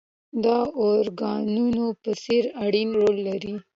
[0.43, 3.53] دا د ارګانونو په څېر اړين رول لري.